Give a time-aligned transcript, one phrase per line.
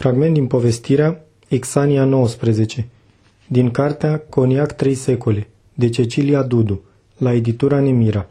[0.00, 2.88] Fragment din povestirea Exania 19,
[3.46, 6.80] din cartea Coniac 3 secole, de Cecilia Dudu,
[7.16, 8.28] la editura Nemira.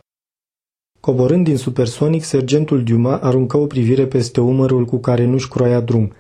[1.00, 6.14] Coborând din supersonic, sergentul Duma aruncă o privire peste umărul cu care nu-și croia drum.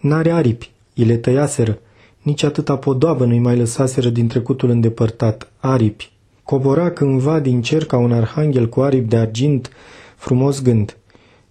[0.00, 1.78] N-are aripi, îi le tăiaseră.
[2.20, 5.52] Nici atâta podoabă nu-i mai lăsaseră din trecutul îndepărtat.
[5.58, 6.12] Aripi.
[6.42, 9.70] Cobora cândva din cer ca un arhanghel cu aripi de argint,
[10.16, 10.96] frumos gând.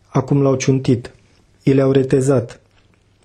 [0.08, 1.14] Acum l-au ciuntit.
[1.64, 2.61] I le-au retezat.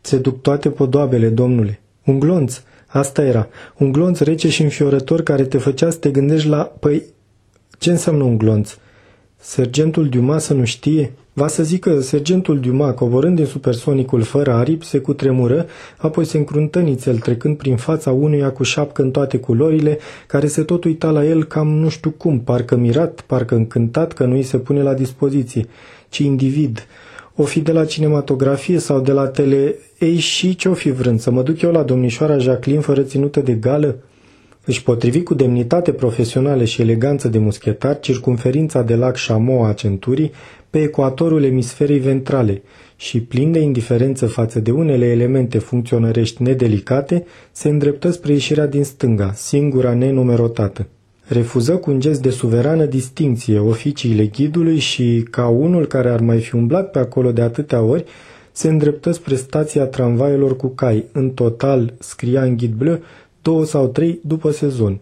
[0.06, 1.80] Se duc toate podoabele, domnule.
[2.04, 3.48] Un glonț, asta era.
[3.78, 6.58] Un glonț rece și înfiorător care te făcea să te gândești la...
[6.58, 7.02] Păi,
[7.78, 8.76] ce înseamnă un glonț?
[9.36, 11.12] Sergentul Dumas să nu știe?
[11.32, 16.80] Va să zică sergentul Dumas, coborând din supersonicul fără aripi, se cutremură, apoi se încruntă
[16.80, 21.24] nițel, trecând prin fața unuia cu șapcă în toate culorile, care se tot uita la
[21.24, 24.94] el cam nu știu cum, parcă mirat, parcă încântat că nu îi se pune la
[24.94, 25.66] dispoziție,
[26.08, 26.86] ci individ.
[27.38, 29.74] O fi de la cinematografie sau de la tele...
[29.98, 33.52] Ei, și ce-o fi vrând, să mă duc eu la domnișoara Jacqueline fără ținută de
[33.52, 33.96] gală?
[34.64, 40.32] Își potrivi cu demnitate profesională și eleganță de muschetar circumferința de lac Chameau a centurii
[40.70, 42.62] pe ecuatorul emisferei ventrale
[42.96, 48.84] și, plin de indiferență față de unele elemente funcționărești nedelicate, se îndreptă spre ieșirea din
[48.84, 50.86] stânga, singura nenumerotată.
[51.26, 56.38] Refuză cu un gest de suverană distinție oficiile ghidului și, ca unul care ar mai
[56.38, 58.04] fi umblat pe acolo de atâtea ori,
[58.56, 61.04] se îndreptă spre stația tramvaielor cu cai.
[61.12, 62.98] În total, scria în ghid bleu,
[63.42, 65.00] două sau trei după sezon.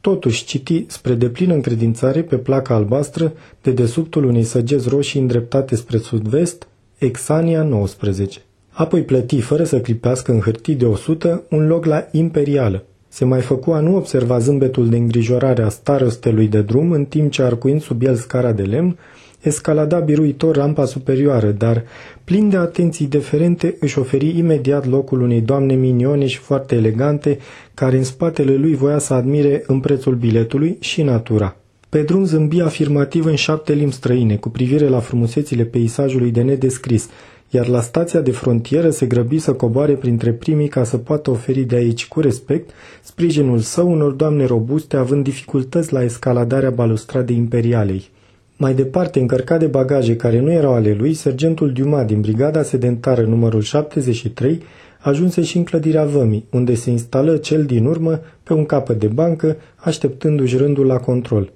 [0.00, 5.98] Totuși citi spre deplină încredințare pe placa albastră de desubtul unei săgeți roșii îndreptate spre
[5.98, 8.40] sud-vest, Exania 19.
[8.70, 12.84] Apoi plăti, fără să clipească în hârtii de 100, un loc la Imperială.
[13.14, 17.30] Se mai făcu a nu observa zâmbetul de îngrijorare a starostelui de drum în timp
[17.30, 18.98] ce arcuind sub el scara de lemn,
[19.40, 21.84] escalada biruitor rampa superioară, dar,
[22.24, 27.38] plin de atenții deferente, își oferi imediat locul unei doamne minione și foarte elegante,
[27.74, 31.56] care în spatele lui voia să admire în prețul biletului și natura.
[31.88, 37.08] Pe drum zâmbi afirmativ în șapte limbi străine, cu privire la frumusețile peisajului de nedescris,
[37.54, 41.60] iar la stația de frontieră se grăbi să coboare printre primii ca să poată oferi
[41.60, 42.70] de aici cu respect
[43.02, 48.10] sprijinul său unor doamne robuste având dificultăți la escaladarea balustradei imperialei.
[48.56, 53.22] Mai departe, încărcat de bagaje care nu erau ale lui, sergentul Duma din brigada sedentară
[53.22, 54.62] numărul 73
[55.00, 59.06] ajunse și în clădirea vămii, unde se instală cel din urmă pe un capăt de
[59.06, 61.52] bancă, așteptându-și rândul la control.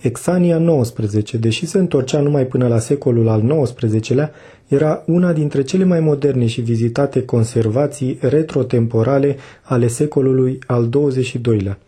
[0.00, 4.30] Exania 19, deși se întorcea numai până la secolul al XIX-lea,
[4.68, 11.78] era una dintre cele mai moderne și vizitate conservații retrotemporale ale secolului al XXII-lea.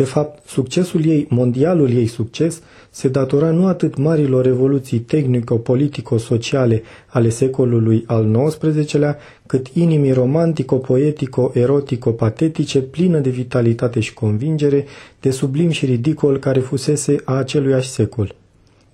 [0.00, 7.28] De fapt, succesul ei, mondialul ei succes, se datora nu atât marilor revoluții tehnico-politico-sociale ale
[7.28, 14.84] secolului al XIX-lea, cât inimii romantico-poetico-erotico-patetice plină de vitalitate și convingere,
[15.20, 18.34] de sublim și ridicol care fusese a aceluiași secol.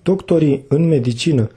[0.02, 1.50] Doctorii în medicină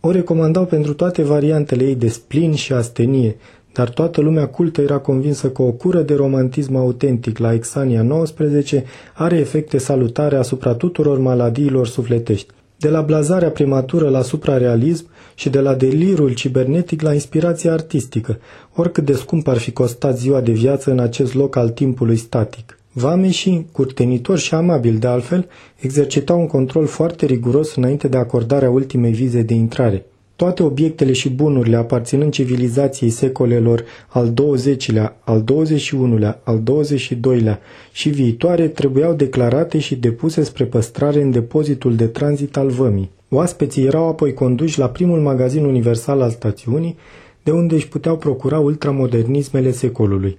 [0.00, 3.36] o recomandau pentru toate variantele ei de splin și astenie,
[3.74, 8.84] dar toată lumea cultă era convinsă că o cură de romantism autentic la Exania 19
[9.14, 15.60] are efecte salutare asupra tuturor maladiilor sufletești, de la blazarea prematură la suprarealism și de
[15.60, 18.38] la delirul cibernetic la inspirația artistică,
[18.74, 22.78] oricât de scump ar fi costat ziua de viață în acest loc al timpului static.
[22.92, 25.46] Vameșii, curtenitori și amabili de altfel,
[25.80, 30.06] exercitau un control foarte riguros înainte de acordarea ultimei vize de intrare–
[30.36, 37.60] toate obiectele și bunurile aparținând civilizației secolelor al XX-lea, al XXI-lea, al XXII-lea
[37.92, 43.10] și viitoare trebuiau declarate și depuse spre păstrare în depozitul de tranzit al vămii.
[43.28, 46.96] Oaspeții erau apoi conduși la primul magazin universal al stațiunii,
[47.42, 50.38] de unde își puteau procura ultramodernismele secolului.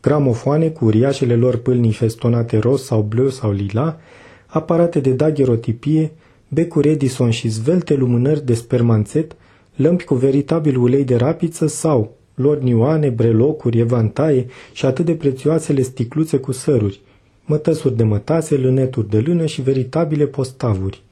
[0.00, 3.98] Gramofoane cu uriașele lor pâlnii festonate roz sau bleu sau lila,
[4.46, 6.12] aparate de dagherotipie,
[6.54, 9.36] becuri Edison și zvelte lumânări de spermanțet,
[9.76, 16.36] lămpi cu veritabil ulei de rapiță sau lornioane, brelocuri, evantaie și atât de prețioasele sticluțe
[16.36, 17.00] cu săruri,
[17.44, 21.02] mătăsuri de mătase, lâneturi de lână și veritabile postavuri.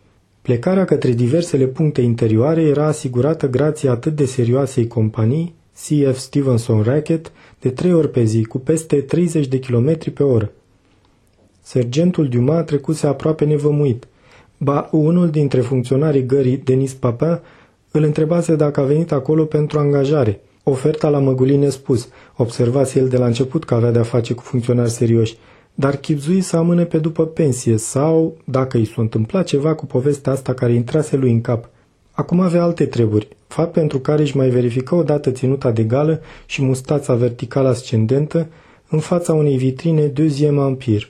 [0.42, 7.32] Plecarea către diversele puncte interioare era asigurată grație atât de serioasei companii, CF Stevenson Racket,
[7.60, 10.52] de trei ori pe zi, cu peste 30 de km pe oră.
[11.62, 14.06] Sergentul Dumas trecuse aproape nevămuit.
[14.62, 17.40] Ba, unul dintre funcționarii gării, Denis Papin,
[17.90, 20.40] îl întrebase dacă a venit acolo pentru angajare.
[20.62, 22.08] Oferta la măgulii nespus.
[22.36, 25.36] Observați el de la început că avea de-a face cu funcționari serioși,
[25.74, 30.32] dar chipzui să amâne pe după pensie sau, dacă i s-a întâmplat ceva cu povestea
[30.32, 31.68] asta care intrase lui în cap.
[32.12, 36.62] Acum avea alte treburi, fapt pentru care își mai verifică odată ținuta de gală și
[36.62, 38.48] mustața verticală ascendentă
[38.88, 41.08] în fața unei vitrine Deuxième Empire.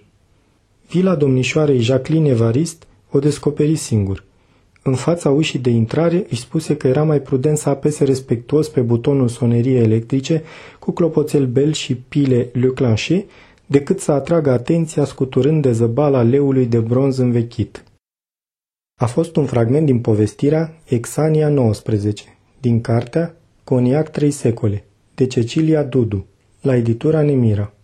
[0.89, 4.25] Vila domnișoarei Jacqueline Evarist o descoperi singur.
[4.83, 8.81] În fața ușii de intrare își spuse că era mai prudent să apese respectuos pe
[8.81, 10.43] butonul soneriei electrice
[10.79, 13.25] cu clopoțel bel și pile Le Clancher
[13.67, 17.85] decât să atragă atenția scuturând de zăbala leului de bronz învechit.
[19.01, 24.85] A fost un fragment din povestirea Exania 19, din cartea Coniac trei secole,
[25.15, 26.27] de Cecilia Dudu,
[26.61, 27.73] la editura Nemira.